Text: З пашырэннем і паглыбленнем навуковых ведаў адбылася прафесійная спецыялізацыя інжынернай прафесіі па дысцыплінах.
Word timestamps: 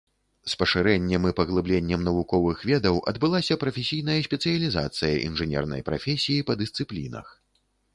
З 0.53 0.55
пашырэннем 0.61 1.27
і 1.31 1.33
паглыбленнем 1.39 2.07
навуковых 2.07 2.65
ведаў 2.71 2.95
адбылася 3.13 3.61
прафесійная 3.67 4.19
спецыялізацыя 4.31 5.17
інжынернай 5.31 5.89
прафесіі 5.93 6.45
па 6.51 6.63
дысцыплінах. 6.65 7.27